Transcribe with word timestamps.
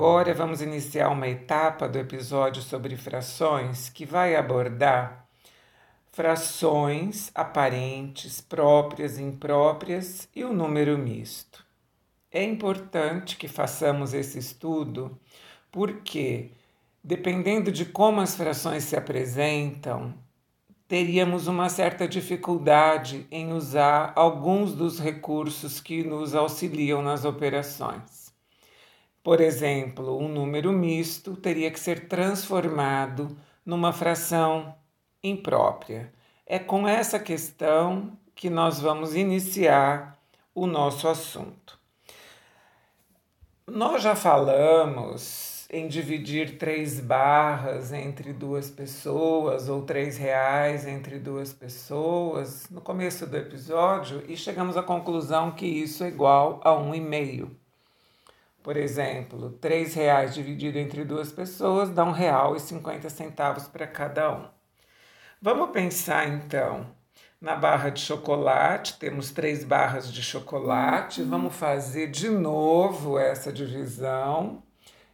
Agora 0.00 0.32
vamos 0.32 0.62
iniciar 0.62 1.10
uma 1.10 1.28
etapa 1.28 1.86
do 1.86 1.98
episódio 1.98 2.62
sobre 2.62 2.96
frações 2.96 3.90
que 3.90 4.06
vai 4.06 4.34
abordar 4.34 5.28
frações 6.10 7.30
aparentes, 7.34 8.40
próprias, 8.40 9.18
impróprias 9.18 10.26
e 10.34 10.42
o 10.42 10.54
número 10.54 10.96
misto. 10.96 11.62
É 12.32 12.42
importante 12.42 13.36
que 13.36 13.46
façamos 13.46 14.14
esse 14.14 14.38
estudo 14.38 15.20
porque, 15.70 16.52
dependendo 17.04 17.70
de 17.70 17.84
como 17.84 18.22
as 18.22 18.34
frações 18.34 18.84
se 18.84 18.96
apresentam, 18.96 20.14
teríamos 20.88 21.46
uma 21.46 21.68
certa 21.68 22.08
dificuldade 22.08 23.26
em 23.30 23.52
usar 23.52 24.14
alguns 24.16 24.72
dos 24.72 24.98
recursos 24.98 25.78
que 25.78 26.02
nos 26.02 26.34
auxiliam 26.34 27.02
nas 27.02 27.26
operações. 27.26 28.19
Por 29.22 29.40
exemplo, 29.40 30.18
um 30.18 30.28
número 30.28 30.72
misto 30.72 31.36
teria 31.36 31.70
que 31.70 31.78
ser 31.78 32.08
transformado 32.08 33.36
numa 33.64 33.92
fração 33.92 34.74
imprópria. 35.22 36.12
É 36.46 36.58
com 36.58 36.88
essa 36.88 37.18
questão 37.18 38.18
que 38.34 38.48
nós 38.48 38.80
vamos 38.80 39.14
iniciar 39.14 40.18
o 40.54 40.66
nosso 40.66 41.06
assunto. 41.06 41.78
Nós 43.66 44.02
já 44.02 44.16
falamos 44.16 45.68
em 45.70 45.86
dividir 45.86 46.58
três 46.58 46.98
barras 46.98 47.92
entre 47.92 48.32
duas 48.32 48.70
pessoas 48.70 49.68
ou 49.68 49.82
três 49.82 50.16
reais 50.16 50.86
entre 50.86 51.18
duas 51.18 51.52
pessoas 51.52 52.68
no 52.70 52.80
começo 52.80 53.26
do 53.26 53.36
episódio 53.36 54.24
e 54.26 54.36
chegamos 54.36 54.76
à 54.76 54.82
conclusão 54.82 55.52
que 55.52 55.66
isso 55.66 56.02
é 56.02 56.08
igual 56.08 56.60
a 56.64 56.74
um 56.74 56.94
e 56.94 57.00
meio. 57.00 57.59
Por 58.62 58.76
exemplo, 58.76 59.50
três 59.52 59.94
reais 59.94 60.34
dividido 60.34 60.78
entre 60.78 61.04
duas 61.04 61.32
pessoas 61.32 61.90
dá 61.90 62.04
um 62.04 62.12
real 62.12 62.54
e 62.54 62.60
cinquenta 62.60 63.08
centavos 63.08 63.66
para 63.66 63.86
cada 63.86 64.32
um. 64.32 64.48
Vamos 65.40 65.70
pensar 65.70 66.28
então 66.28 66.86
na 67.40 67.56
barra 67.56 67.88
de 67.88 68.00
chocolate, 68.00 68.98
temos 68.98 69.30
três 69.30 69.64
barras 69.64 70.12
de 70.12 70.22
chocolate. 70.22 71.22
Vamos 71.22 71.56
fazer 71.56 72.08
de 72.08 72.28
novo 72.28 73.18
essa 73.18 73.50
divisão 73.50 74.62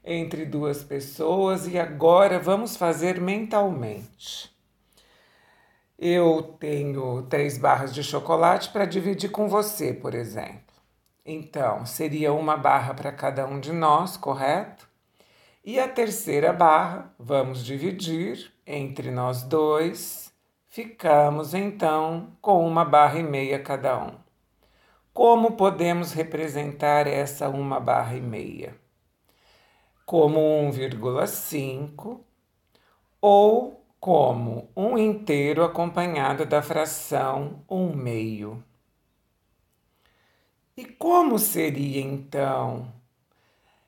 entre 0.05 0.45
duas 0.45 0.83
pessoas 0.83 1.69
e 1.69 1.79
agora 1.79 2.41
vamos 2.41 2.77
fazer 2.77 3.21
mentalmente. 3.21 4.55
Eu 5.99 6.57
tenho 6.61 7.23
três 7.23 7.57
barras 7.57 7.95
de 7.95 8.03
chocolate 8.03 8.71
para 8.71 8.85
dividir 8.85 9.31
com 9.31 9.49
você, 9.49 9.95
por 9.95 10.15
exemplo. 10.15 10.76
Então, 11.27 11.85
seria 11.85 12.33
uma 12.33 12.57
barra 12.57 12.95
para 12.95 13.11
cada 13.13 13.47
um 13.47 13.61
de 13.61 13.73
nós, 13.73 14.17
correto? 14.17 14.89
E 15.65 15.81
a 15.81 15.89
terceira 15.89 16.53
barra 16.53 17.13
vamos 17.19 17.65
dividir 17.65 18.53
entre 18.65 19.11
nós 19.11 19.43
dois. 19.43 20.33
Ficamos 20.69 21.53
então 21.53 22.37
com 22.41 22.67
uma 22.67 22.85
barra 22.85 23.19
e 23.19 23.23
meia 23.25 23.59
cada 23.59 23.99
um. 23.99 24.13
Como 25.13 25.53
podemos 25.53 26.13
representar 26.13 27.07
essa 27.07 27.49
uma 27.49 27.81
barra 27.81 28.15
e 28.15 28.21
meia? 28.21 28.87
como 30.07 30.39
1,5 30.71 32.21
ou 33.21 33.85
como 33.99 34.71
um 34.77 34.97
inteiro 34.97 35.65
acompanhado 35.65 36.47
da 36.47 36.63
fração 36.63 37.65
1 37.69 37.97
meio. 37.97 38.63
E 40.77 40.85
como 40.85 41.39
seria 41.39 42.03
então 42.03 42.93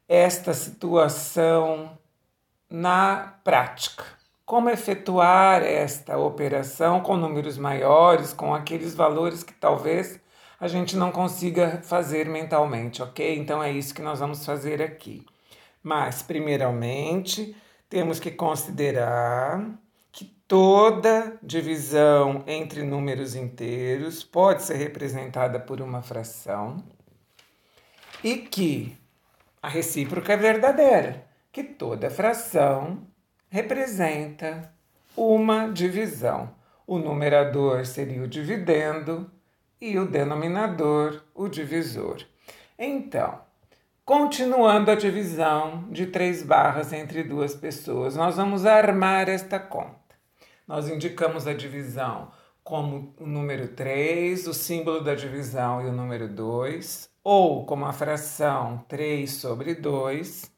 esta 0.08 0.54
situação 0.54 1.98
na 2.70 3.38
prática? 3.44 4.04
Como 4.46 4.70
efetuar 4.70 5.62
esta 5.62 6.16
operação 6.16 7.02
com 7.02 7.14
números 7.18 7.58
maiores, 7.58 8.32
com 8.32 8.54
aqueles 8.54 8.94
valores 8.94 9.42
que 9.42 9.52
talvez 9.52 10.18
a 10.58 10.66
gente 10.66 10.96
não 10.96 11.12
consiga 11.12 11.82
fazer 11.82 12.26
mentalmente, 12.26 13.02
ok? 13.02 13.36
Então 13.38 13.62
é 13.62 13.70
isso 13.70 13.94
que 13.94 14.00
nós 14.00 14.20
vamos 14.20 14.46
fazer 14.46 14.80
aqui. 14.80 15.26
Mas, 15.82 16.22
primeiramente, 16.22 17.54
temos 17.90 18.18
que 18.18 18.30
considerar 18.30 19.62
toda 20.48 21.38
divisão 21.42 22.42
entre 22.46 22.82
números 22.82 23.36
inteiros 23.36 24.24
pode 24.24 24.62
ser 24.62 24.76
representada 24.76 25.60
por 25.60 25.82
uma 25.82 26.00
fração 26.00 26.82
e 28.24 28.38
que 28.38 28.96
a 29.62 29.68
recíproca 29.68 30.32
é 30.32 30.36
verdadeira, 30.38 31.26
que 31.52 31.62
toda 31.62 32.10
fração 32.10 33.06
representa 33.50 34.72
uma 35.14 35.68
divisão. 35.68 36.50
O 36.86 36.98
numerador 36.98 37.84
seria 37.84 38.22
o 38.22 38.28
dividendo 38.28 39.30
e 39.78 39.98
o 39.98 40.06
denominador 40.06 41.22
o 41.34 41.46
divisor. 41.46 42.24
Então, 42.78 43.46
Continuando 44.08 44.90
a 44.90 44.94
divisão 44.94 45.84
de 45.90 46.06
três 46.06 46.42
barras 46.42 46.94
entre 46.94 47.22
duas 47.22 47.54
pessoas, 47.54 48.16
nós 48.16 48.36
vamos 48.36 48.64
armar 48.64 49.28
esta 49.28 49.58
conta. 49.58 49.97
Nós 50.68 50.86
indicamos 50.86 51.46
a 51.46 51.54
divisão 51.54 52.30
como 52.62 53.14
o 53.18 53.26
número 53.26 53.68
3, 53.68 54.46
o 54.46 54.52
símbolo 54.52 55.02
da 55.02 55.14
divisão 55.14 55.80
e 55.80 55.86
o 55.86 55.92
número 55.92 56.28
2, 56.28 57.08
ou 57.24 57.64
como 57.64 57.86
a 57.86 57.92
fração 57.94 58.84
3 58.86 59.32
sobre 59.32 59.74
2, 59.74 60.52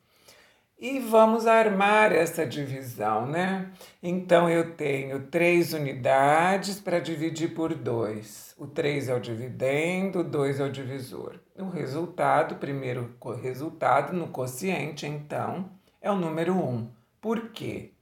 e 0.81 0.99
vamos 0.99 1.47
armar 1.47 2.11
essa 2.11 2.45
divisão, 2.45 3.27
né? 3.27 3.71
Então 4.03 4.51
eu 4.51 4.73
tenho 4.75 5.29
três 5.29 5.73
unidades 5.73 6.81
para 6.81 6.99
dividir 6.99 7.55
por 7.55 7.73
2. 7.73 8.57
O 8.59 8.67
3 8.67 9.11
é 9.11 9.15
o 9.15 9.21
dividendo, 9.21 10.21
o 10.21 10.25
2 10.25 10.59
é 10.59 10.65
o 10.65 10.73
divisor. 10.73 11.39
O 11.57 11.69
resultado, 11.69 12.57
primeiro 12.57 13.15
resultado 13.41 14.13
no 14.13 14.27
quociente, 14.27 15.07
então, 15.07 15.71
é 16.01 16.11
o 16.11 16.17
número 16.17 16.55
1. 16.55 16.89
Por 17.21 17.51
quê? 17.51 17.93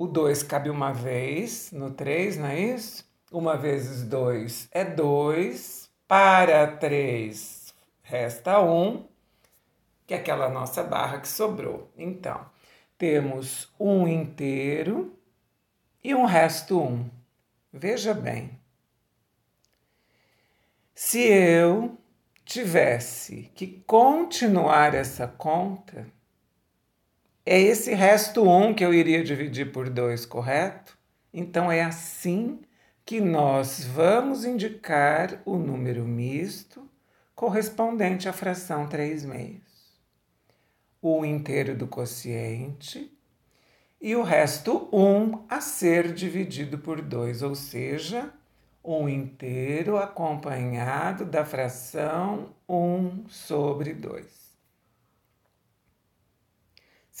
O 0.00 0.06
2 0.06 0.42
cabe 0.44 0.70
uma 0.70 0.94
vez 0.94 1.70
no 1.72 1.90
3, 1.90 2.38
não 2.38 2.46
é 2.46 2.58
isso? 2.58 3.06
Uma 3.30 3.54
vezes 3.54 4.02
2 4.02 4.66
é 4.72 4.82
2. 4.82 5.90
Para 6.08 6.66
3 6.78 7.74
resta 8.02 8.62
1, 8.62 9.04
que 10.06 10.14
é 10.14 10.16
aquela 10.16 10.48
nossa 10.48 10.82
barra 10.82 11.20
que 11.20 11.28
sobrou. 11.28 11.92
Então, 11.98 12.46
temos 12.96 13.70
um 13.78 14.08
inteiro 14.08 15.14
e 16.02 16.14
um 16.14 16.24
resto 16.24 16.80
1. 16.80 17.10
Veja 17.70 18.14
bem, 18.14 18.58
se 20.94 21.20
eu 21.20 21.94
tivesse 22.46 23.50
que 23.54 23.84
continuar 23.86 24.94
essa 24.94 25.28
conta, 25.28 26.06
é 27.52 27.60
esse 27.60 27.92
resto 27.92 28.48
1 28.48 28.74
que 28.74 28.84
eu 28.84 28.94
iria 28.94 29.24
dividir 29.24 29.72
por 29.72 29.90
2, 29.90 30.24
correto? 30.24 30.96
Então 31.34 31.68
é 31.68 31.82
assim 31.82 32.60
que 33.04 33.20
nós 33.20 33.82
vamos 33.82 34.44
indicar 34.44 35.42
o 35.44 35.56
número 35.56 36.04
misto 36.04 36.88
correspondente 37.34 38.28
à 38.28 38.32
fração 38.32 38.86
3 38.86 39.24
meios. 39.24 39.98
O 41.02 41.24
inteiro 41.24 41.74
do 41.74 41.88
quociente 41.88 43.12
e 44.00 44.14
o 44.14 44.22
resto 44.22 44.88
1 44.92 45.46
a 45.48 45.60
ser 45.60 46.12
dividido 46.12 46.78
por 46.78 47.02
2, 47.02 47.42
ou 47.42 47.56
seja, 47.56 48.32
um 48.84 49.08
inteiro 49.08 49.96
acompanhado 49.96 51.24
da 51.24 51.44
fração 51.44 52.54
1 52.68 53.24
sobre 53.28 53.92
2. 53.92 54.39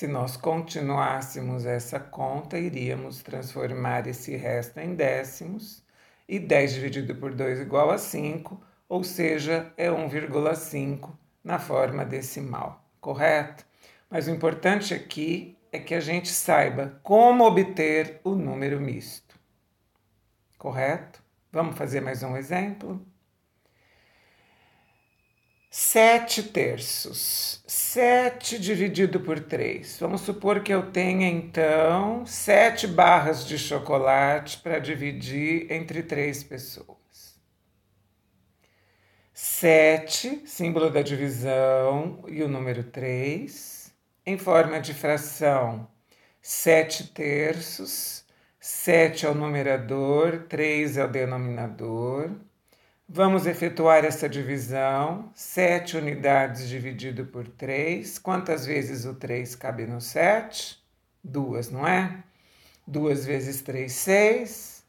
Se 0.00 0.06
nós 0.06 0.34
continuássemos 0.34 1.66
essa 1.66 2.00
conta, 2.00 2.58
iríamos 2.58 3.22
transformar 3.22 4.06
esse 4.06 4.34
resto 4.34 4.80
em 4.80 4.94
décimos, 4.94 5.84
e 6.26 6.38
10 6.38 6.72
dividido 6.72 7.14
por 7.16 7.34
2 7.34 7.60
igual 7.60 7.90
a 7.90 7.98
5, 7.98 8.58
ou 8.88 9.04
seja, 9.04 9.70
é 9.76 9.90
1,5 9.90 11.10
na 11.44 11.58
forma 11.58 12.02
decimal, 12.02 12.82
correto? 12.98 13.66
Mas 14.08 14.26
o 14.26 14.30
importante 14.30 14.94
aqui 14.94 15.58
é 15.70 15.78
que 15.78 15.94
a 15.94 16.00
gente 16.00 16.28
saiba 16.30 16.98
como 17.02 17.44
obter 17.44 18.22
o 18.24 18.34
número 18.34 18.80
misto, 18.80 19.38
correto? 20.56 21.22
Vamos 21.52 21.76
fazer 21.76 22.00
mais 22.00 22.22
um 22.22 22.38
exemplo? 22.38 23.04
Sete 25.72 26.42
terços. 26.42 27.62
Sete 27.64 28.58
dividido 28.58 29.20
por 29.20 29.38
três. 29.38 29.98
Vamos 30.00 30.22
supor 30.22 30.64
que 30.64 30.74
eu 30.74 30.90
tenha, 30.90 31.28
então, 31.28 32.26
sete 32.26 32.88
barras 32.88 33.46
de 33.46 33.56
chocolate 33.56 34.58
para 34.58 34.80
dividir 34.80 35.70
entre 35.70 36.02
três 36.02 36.42
pessoas. 36.42 36.98
7, 39.32 40.42
símbolo 40.44 40.90
da 40.90 41.02
divisão, 41.02 42.24
e 42.28 42.42
o 42.42 42.48
número 42.48 42.84
3. 42.84 43.94
Em 44.26 44.36
forma 44.36 44.80
de 44.80 44.92
fração, 44.92 45.88
7 46.42 47.08
terços, 47.14 48.24
7 48.58 49.24
é 49.26 49.30
o 49.30 49.34
numerador, 49.34 50.46
3 50.48 50.98
é 50.98 51.04
o 51.04 51.08
denominador. 51.08 52.30
Vamos 53.12 53.44
efetuar 53.44 54.04
essa 54.04 54.28
divisão. 54.28 55.32
7 55.34 55.96
unidades 55.96 56.68
dividido 56.68 57.26
por 57.26 57.48
3. 57.48 58.20
Quantas 58.20 58.64
vezes 58.64 59.04
o 59.04 59.16
3 59.16 59.56
cabe 59.56 59.84
no 59.84 60.00
7? 60.00 60.80
Duas, 61.22 61.72
não 61.72 61.84
é? 61.84 62.22
2 62.86 63.26
vezes 63.26 63.62
3, 63.62 63.92
6. 63.92 64.84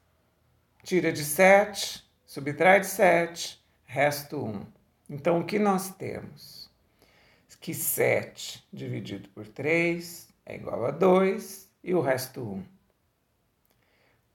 Tira 0.84 1.12
de 1.12 1.26
7, 1.26 2.08
subtrai 2.24 2.82
de 2.82 2.86
7, 2.86 3.60
resto 3.86 4.46
1. 4.46 4.68
Então, 5.10 5.40
o 5.40 5.44
que 5.44 5.58
nós 5.58 5.90
temos? 5.90 6.70
Que 7.60 7.74
7 7.74 8.64
dividido 8.72 9.30
por 9.30 9.48
3 9.48 10.28
é 10.46 10.58
igual 10.58 10.86
a 10.86 10.92
2 10.92 11.68
e 11.84 11.96
o 11.96 12.02
resto 12.02 12.44
1. 12.44 12.71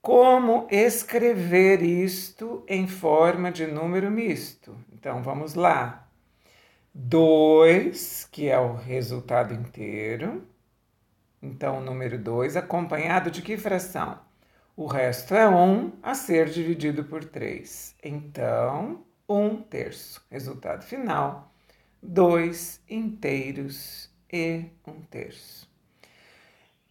Como 0.01 0.67
escrever 0.71 1.81
isto 1.81 2.63
em 2.67 2.87
forma 2.87 3.51
de 3.51 3.67
número 3.67 4.09
misto? 4.09 4.77
Então, 4.93 5.21
vamos 5.21 5.53
lá. 5.53 6.07
2, 6.93 8.27
que 8.31 8.47
é 8.49 8.57
o 8.59 8.73
resultado 8.73 9.53
inteiro, 9.53 10.47
então, 11.41 11.77
o 11.77 11.81
número 11.81 12.17
2 12.17 12.57
acompanhado 12.57 13.29
de 13.29 13.41
que 13.41 13.57
fração? 13.57 14.19
O 14.75 14.85
resto 14.87 15.35
é 15.35 15.47
1 15.47 15.55
um 15.55 15.91
a 16.01 16.15
ser 16.15 16.49
dividido 16.49 17.03
por 17.03 17.23
3. 17.23 17.95
Então, 18.03 19.05
1 19.29 19.45
um 19.45 19.61
terço. 19.61 20.21
Resultado 20.29 20.83
final: 20.83 21.51
2 22.01 22.81
inteiros 22.89 24.09
e 24.31 24.65
1 24.85 24.91
um 24.91 25.01
terço. 25.01 25.66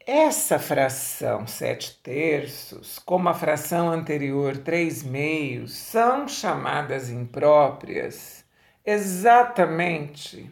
Essa 0.09 0.57
fração 0.61 1.49
7 1.49 1.99
terços, 2.01 2.97
como 3.01 3.29
a 3.29 3.35
fração 3.35 3.91
anterior 3.91 4.57
3 4.57 5.03
meios, 5.03 5.75
são 5.75 6.29
chamadas 6.29 7.11
impróprias 7.11 8.45
exatamente 8.85 10.49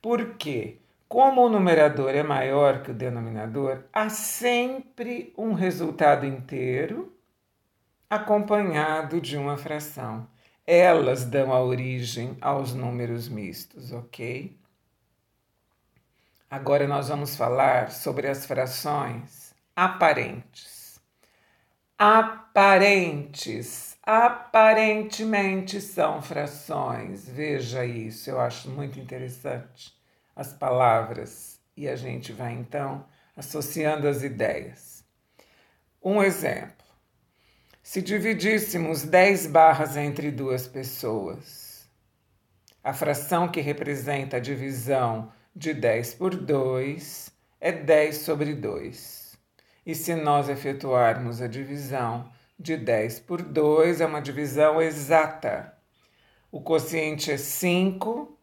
porque 0.00 0.78
como 1.08 1.44
o 1.44 1.48
numerador 1.48 2.10
é 2.10 2.22
maior 2.22 2.80
que 2.82 2.92
o 2.92 2.94
denominador, 2.94 3.82
há 3.92 4.08
sempre 4.08 5.34
um 5.36 5.52
resultado 5.52 6.24
inteiro 6.24 7.12
acompanhado 8.08 9.20
de 9.20 9.36
uma 9.36 9.56
fração. 9.56 10.28
Elas 10.64 11.24
dão 11.24 11.52
a 11.52 11.60
origem 11.60 12.36
aos 12.40 12.72
números 12.72 13.28
mistos, 13.28 13.90
ok? 13.90 14.56
Agora 16.48 16.86
nós 16.86 17.08
vamos 17.08 17.34
falar 17.34 17.90
sobre 17.90 18.28
as 18.28 18.46
frações 18.46 19.52
aparentes. 19.74 21.00
Aparentes, 21.98 23.96
aparentemente 24.00 25.80
são 25.80 26.22
frações. 26.22 27.28
Veja 27.28 27.84
isso, 27.84 28.30
eu 28.30 28.40
acho 28.40 28.70
muito 28.70 29.00
interessante 29.00 29.92
as 30.36 30.52
palavras 30.52 31.58
e 31.76 31.88
a 31.88 31.96
gente 31.96 32.32
vai 32.32 32.52
então 32.52 33.04
associando 33.36 34.06
as 34.06 34.22
ideias. 34.22 35.04
Um 36.00 36.22
exemplo: 36.22 36.86
se 37.82 38.00
dividíssemos 38.00 39.02
10 39.02 39.48
barras 39.48 39.96
entre 39.96 40.30
duas 40.30 40.68
pessoas, 40.68 41.88
a 42.84 42.92
fração 42.92 43.48
que 43.48 43.60
representa 43.60 44.36
a 44.36 44.40
divisão 44.40 45.32
de 45.56 45.72
10 45.72 46.14
por 46.14 46.36
2 46.36 47.30
é 47.58 47.72
10 47.72 48.18
sobre 48.18 48.54
2. 48.54 49.38
E 49.86 49.94
se 49.94 50.14
nós 50.14 50.50
efetuarmos 50.50 51.40
a 51.40 51.46
divisão 51.46 52.30
de 52.58 52.76
10 52.76 53.20
por 53.20 53.40
2, 53.40 54.02
é 54.02 54.06
uma 54.06 54.20
divisão 54.20 54.82
exata. 54.82 55.72
O 56.52 56.60
quociente 56.60 57.32
é 57.32 57.38
5 57.38 58.38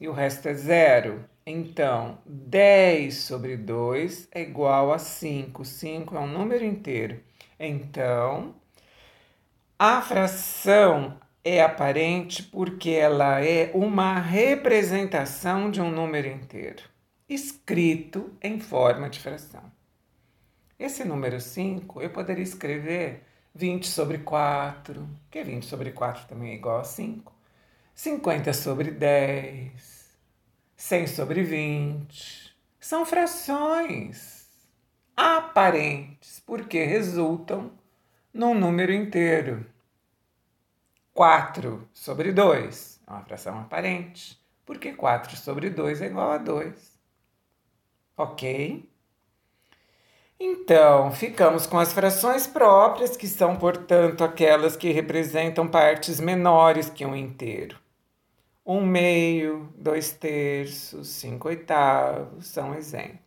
e 0.00 0.08
o 0.08 0.12
resto 0.12 0.48
é 0.48 0.54
zero. 0.54 1.28
Então, 1.44 2.16
10 2.24 3.14
sobre 3.14 3.58
2 3.58 4.28
é 4.32 4.40
igual 4.40 4.90
a 4.90 4.98
5. 4.98 5.64
5 5.66 6.16
é 6.16 6.20
um 6.20 6.26
número 6.26 6.64
inteiro. 6.64 7.20
Então, 7.60 8.54
a 9.78 10.00
fração 10.00 11.20
é 11.44 11.62
aparente 11.62 12.42
porque 12.42 12.90
ela 12.90 13.44
é 13.44 13.70
uma 13.74 14.18
representação 14.18 15.70
de 15.70 15.80
um 15.80 15.90
número 15.90 16.26
inteiro, 16.26 16.82
escrito 17.28 18.32
em 18.42 18.58
forma 18.58 19.10
de 19.10 19.20
fração. 19.20 19.70
Esse 20.78 21.04
número 21.04 21.38
5 21.40 22.00
eu 22.00 22.10
poderia 22.10 22.42
escrever 22.42 23.22
20 23.54 23.86
sobre 23.86 24.18
4, 24.18 25.06
que 25.30 25.44
20 25.44 25.66
sobre 25.66 25.92
4 25.92 26.26
também 26.26 26.52
é 26.52 26.54
igual 26.54 26.80
a 26.80 26.84
5. 26.84 27.32
50 27.94 28.52
sobre 28.54 28.90
10. 28.90 30.16
100 30.76 31.06
sobre 31.06 31.42
20. 31.42 32.56
São 32.80 33.06
frações 33.06 34.48
aparentes, 35.16 36.42
porque 36.44 36.84
resultam 36.84 37.70
num 38.32 38.54
número 38.54 38.92
inteiro. 38.92 39.64
4 41.14 41.88
sobre 41.92 42.32
2 42.32 43.00
é 43.06 43.10
uma 43.10 43.22
fração 43.22 43.58
aparente, 43.60 44.38
porque 44.66 44.92
4 44.92 45.36
sobre 45.36 45.70
2 45.70 46.02
é 46.02 46.06
igual 46.06 46.32
a 46.32 46.38
2. 46.38 46.98
Ok? 48.16 48.88
Então, 50.38 51.10
ficamos 51.12 51.66
com 51.66 51.78
as 51.78 51.92
frações 51.92 52.46
próprias, 52.46 53.16
que 53.16 53.26
são, 53.26 53.56
portanto, 53.56 54.22
aquelas 54.24 54.76
que 54.76 54.90
representam 54.90 55.66
partes 55.68 56.20
menores 56.20 56.90
que 56.90 57.06
um 57.06 57.16
inteiro 57.16 57.78
um 58.66 58.84
meio, 58.84 59.68
dois 59.76 60.12
terços, 60.12 61.08
cinco 61.08 61.48
oitavos, 61.48 62.46
são 62.46 62.74
exemplos. 62.74 63.20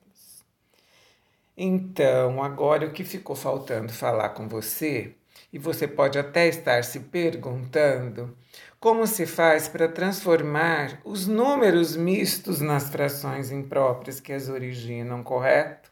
Então, 1.55 2.43
agora 2.43 2.87
o 2.87 2.91
que 2.93 3.03
ficou 3.03 3.35
faltando 3.35 3.91
falar 3.93 4.29
com 4.29 4.47
você, 4.47 5.15
e 5.51 5.57
você 5.57 5.87
pode 5.87 6.19
até 6.19 6.47
estar 6.47 6.83
se 6.83 6.99
perguntando, 7.01 8.35
como 8.79 9.07
se 9.07 9.25
faz 9.25 9.67
para 9.67 9.87
transformar 9.87 11.01
os 11.03 11.25
números 11.25 11.95
mistos 11.95 12.61
nas 12.61 12.89
frações 12.89 13.51
impróprias 13.51 14.19
que 14.19 14.33
as 14.33 14.49
originam, 14.49 15.23
correto? 15.23 15.91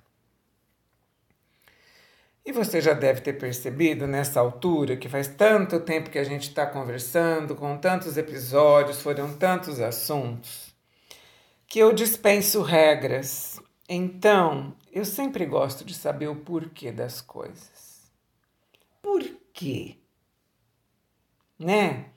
E 2.45 2.51
você 2.51 2.79
já 2.79 2.93
deve 2.93 3.21
ter 3.21 3.33
percebido 3.33 4.05
nessa 4.05 4.39
altura 4.39 4.95
que 4.97 5.09
faz 5.09 5.27
tanto 5.27 5.79
tempo 5.79 6.11
que 6.11 6.19
a 6.19 6.23
gente 6.23 6.49
está 6.49 6.63
conversando, 6.63 7.55
com 7.55 7.75
tantos 7.75 8.17
episódios, 8.17 9.01
foram 9.01 9.35
tantos 9.35 9.79
assuntos, 9.79 10.75
que 11.65 11.79
eu 11.79 11.91
dispenso 11.91 12.61
regras. 12.61 13.59
Então, 13.89 14.75
eu 14.91 15.03
sempre 15.03 15.43
gosto 15.45 15.83
de 15.83 15.95
saber 15.95 16.27
o 16.27 16.35
porquê 16.35 16.91
das 16.91 17.19
coisas. 17.19 18.11
Por 19.01 19.23
quê? 19.55 19.95
Né? 21.57 22.07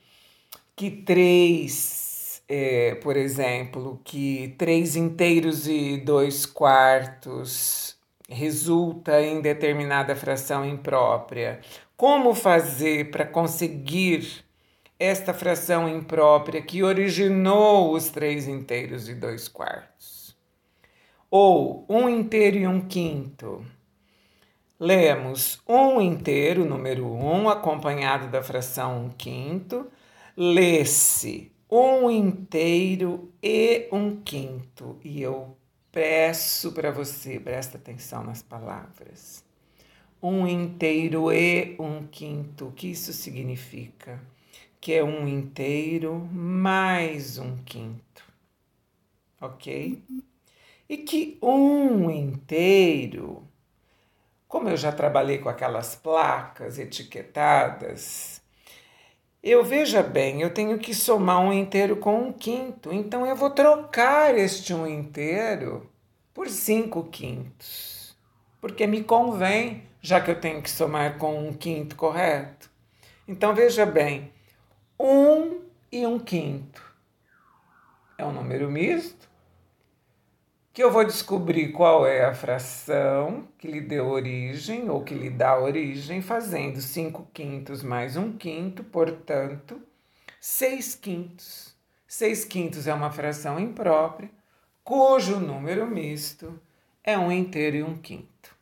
Que 0.77 0.91
três, 0.91 2.43
é, 2.49 2.97
por 2.97 3.17
exemplo, 3.17 4.01
que 4.05 4.55
três 4.59 4.97
inteiros 4.97 5.69
e 5.69 5.97
dois 5.97 6.45
quartos 6.45 7.97
resulta 8.29 9.23
em 9.23 9.41
determinada 9.41 10.15
fração 10.15 10.65
imprópria. 10.65 11.61
Como 11.97 12.35
fazer 12.35 13.11
para 13.11 13.25
conseguir 13.25 14.45
esta 14.99 15.33
fração 15.33 15.89
imprópria 15.89 16.61
que 16.61 16.83
originou 16.83 17.93
os 17.95 18.11
três 18.11 18.49
inteiros 18.49 19.09
e 19.09 19.15
dois 19.15 19.49
quartos? 19.49 20.37
Ou 21.31 21.87
um 21.89 22.09
inteiro 22.09 22.57
e 22.57 22.67
um 22.67 22.81
quinto. 22.81 23.65
Lemos 24.81 25.61
um 25.67 26.01
inteiro, 26.01 26.65
número 26.65 27.07
um, 27.07 27.49
acompanhado 27.49 28.29
da 28.29 28.43
fração 28.43 29.07
um 29.07 29.11
quinto. 29.11 29.87
Lê-se 30.37 31.51
um 31.71 32.11
inteiro 32.11 33.33
e 33.43 33.89
um 33.93 34.17
quinto. 34.17 34.99
E 35.05 35.21
eu 35.21 35.57
Peço 35.91 36.73
para 36.73 36.93
você, 36.93 37.41
presta 37.41 37.79
atenção 37.79 38.23
nas 38.23 38.43
palavras. 38.43 39.45
Um 40.23 40.47
inteiro 40.47 41.33
e 41.33 41.77
um 41.79 42.07
quinto. 42.07 42.67
O 42.67 42.73
que 42.73 42.89
isso 42.89 43.13
significa? 43.13 44.21
Que 44.81 44.93
é 44.95 45.03
um 45.03 45.27
inteiro 45.27 46.29
mais 46.33 47.39
um 47.39 47.57
quinto. 47.65 48.23
Ok? 49.41 50.03
E 50.89 50.99
que 50.99 51.39
um 51.43 52.11
inteiro, 52.11 53.43
como 54.49 54.69
eu 54.69 54.77
já 54.77 54.91
trabalhei 54.93 55.39
com 55.39 55.49
aquelas 55.49 55.95
placas 55.95 56.79
etiquetadas, 56.79 58.43
Eu 59.43 59.65
veja 59.65 60.03
bem, 60.03 60.43
eu 60.43 60.53
tenho 60.53 60.79
que 60.79 60.95
somar 60.95 61.41
um 61.41 61.53
inteiro 61.53 61.97
com 61.97 62.19
um 62.29 62.33
quinto, 62.33 62.93
então 62.93 63.27
eu 63.27 63.37
vou 63.37 63.51
trocar 63.51 64.37
este 64.37 64.75
um 64.75 64.87
inteiro 64.87 65.89
por 66.35 66.49
cinco 66.49 67.05
quintos, 67.11 68.17
porque 68.61 68.87
me 68.87 69.03
convém, 69.05 69.85
já 70.01 70.21
que 70.21 70.31
eu 70.31 70.41
tenho 70.41 70.63
que 70.63 70.71
somar 70.71 71.19
com 71.19 71.49
um 71.49 71.53
quinto 71.55 71.97
correto. 71.97 72.71
Então 73.27 73.55
veja 73.55 73.87
bem, 73.87 74.33
um 74.99 75.63
e 75.93 76.07
um 76.07 76.19
quinto 76.19 76.83
é 78.19 78.25
um 78.25 78.33
número 78.33 78.71
misto, 78.71 79.18
que 80.79 80.85
eu 80.85 80.93
vou 80.93 81.05
descobrir 81.05 81.73
qual 81.73 82.07
é 82.07 82.25
a 82.25 82.33
fração 82.33 83.49
que 83.59 83.67
lhe 83.67 83.81
deu 83.81 84.07
origem 84.07 84.89
ou 84.89 85.03
que 85.03 85.13
lhe 85.13 85.29
dá 85.29 85.59
origem, 85.59 86.23
fazendo 86.23 86.81
5 86.81 87.31
quintos 87.35 87.83
mais 87.83 88.17
um 88.17 88.33
quinto, 88.39 88.85
portanto, 88.85 89.83
6 90.41 90.95
quintos. 90.95 91.75
6 92.07 92.45
quintos 92.45 92.87
é 92.87 92.95
uma 92.95 93.11
fração 93.11 93.59
imprópria, 93.59 94.31
cujo 94.85 95.41
número 95.41 95.85
misto 95.85 96.61
é 97.03 97.19
um 97.19 97.33
inteiro 97.33 97.79
e 97.79 97.83
um 97.83 97.97
quinto. 97.97 98.55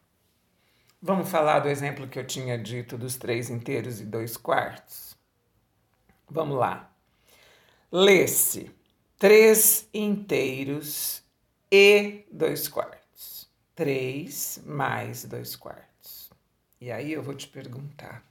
Vamos 1.03 1.29
falar 1.29 1.59
do 1.59 1.69
exemplo 1.69 2.09
que 2.09 2.19
eu 2.19 2.27
tinha 2.27 2.57
dito 2.57 2.97
dos 2.97 3.19
três 3.19 3.51
inteiros 3.51 4.01
e 4.01 4.07
dois 4.07 4.39
quartos? 4.39 5.15
Vamos 6.31 6.57
lá. 6.57 6.91
Lê-se 7.93 8.71
três 9.19 9.87
inteiros 9.93 11.26
e 11.77 12.25
dois 12.33 12.69
quartos. 12.69 13.51
Três 13.75 14.63
mais 14.65 15.25
dois 15.25 15.55
quartos. 15.55 16.31
E 16.81 16.91
aí 16.91 17.13
eu 17.13 17.23
vou 17.23 17.35
te 17.35 17.47
perguntar. 17.47 18.25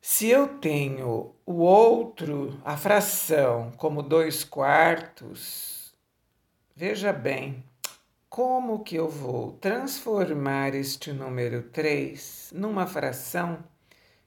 Se 0.00 0.28
eu 0.28 0.48
tenho 0.58 1.32
o 1.46 1.52
outro, 1.60 2.60
a 2.64 2.76
fração, 2.76 3.70
como 3.76 4.02
dois 4.02 4.42
quartos, 4.42 5.94
veja 6.74 7.12
bem, 7.12 7.64
como 8.28 8.82
que 8.82 8.96
eu 8.96 9.08
vou 9.08 9.52
transformar 9.52 10.74
este 10.74 11.12
número 11.12 11.62
3 11.62 12.50
numa 12.52 12.84
fração 12.84 13.62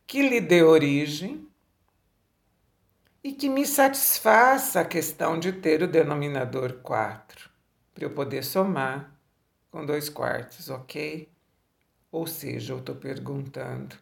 que 0.07 0.21
lhe 0.29 0.39
dê 0.39 0.63
origem 0.63 1.45
e 3.21 3.33
que 3.33 3.49
me 3.49 3.65
satisfaça 3.65 4.81
a 4.81 4.85
questão 4.85 5.39
de 5.39 5.51
ter 5.51 5.81
o 5.81 5.87
denominador 5.87 6.73
4, 6.83 7.49
para 7.95 8.03
eu 8.03 8.09
poder 8.11 8.43
somar 8.43 9.17
com 9.71 9.85
dois 9.85 10.09
quartos, 10.09 10.69
ok? 10.69 11.29
Ou 12.11 12.27
seja, 12.27 12.73
eu 12.73 12.79
estou 12.79 12.95
perguntando, 12.95 13.95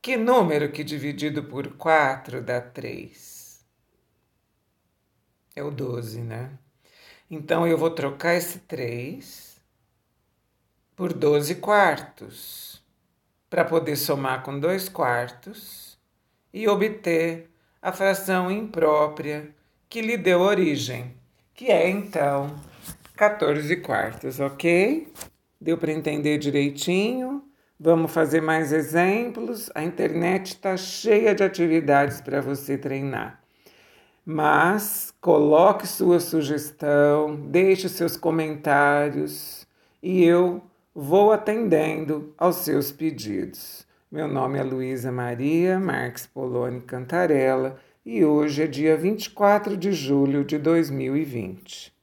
que 0.00 0.16
número 0.16 0.70
que 0.70 0.84
dividido 0.84 1.42
por 1.44 1.76
4 1.76 2.42
dá 2.42 2.60
3? 2.60 3.64
É 5.56 5.62
o 5.62 5.70
12, 5.70 6.20
né? 6.20 6.50
Então 7.30 7.66
eu 7.66 7.76
vou 7.78 7.90
trocar 7.90 8.34
esse 8.34 8.60
3 8.60 9.58
por 10.94 11.14
12 11.14 11.56
quartos, 11.56 12.82
para 13.48 13.64
poder 13.64 13.96
somar 13.96 14.42
com 14.42 14.60
dois 14.60 14.88
quartos 14.88 15.98
e 16.52 16.68
obter 16.68 17.50
a 17.82 17.90
fração 17.90 18.50
imprópria 18.50 19.54
que 19.88 20.00
lhe 20.00 20.16
deu 20.16 20.40
origem, 20.40 21.16
que 21.52 21.66
é 21.66 21.88
então 21.88 22.69
14 23.20 23.76
quartos, 23.76 24.40
ok? 24.40 25.06
Deu 25.60 25.76
para 25.76 25.92
entender 25.92 26.38
direitinho? 26.38 27.44
Vamos 27.78 28.14
fazer 28.14 28.40
mais 28.40 28.72
exemplos. 28.72 29.70
A 29.74 29.84
internet 29.84 30.54
está 30.54 30.74
cheia 30.74 31.34
de 31.34 31.42
atividades 31.42 32.22
para 32.22 32.40
você 32.40 32.78
treinar. 32.78 33.42
Mas 34.24 35.12
coloque 35.20 35.86
sua 35.86 36.18
sugestão, 36.18 37.36
deixe 37.36 37.90
seus 37.90 38.16
comentários 38.16 39.66
e 40.02 40.24
eu 40.24 40.62
vou 40.94 41.30
atendendo 41.30 42.34
aos 42.38 42.56
seus 42.56 42.90
pedidos. 42.90 43.86
Meu 44.10 44.28
nome 44.28 44.58
é 44.58 44.62
Luísa 44.62 45.12
Maria 45.12 45.78
Marques 45.78 46.24
Poloni 46.24 46.80
Cantarella 46.80 47.76
e 48.02 48.24
hoje 48.24 48.62
é 48.62 48.66
dia 48.66 48.96
24 48.96 49.76
de 49.76 49.92
julho 49.92 50.42
de 50.42 50.56
2020. 50.56 51.99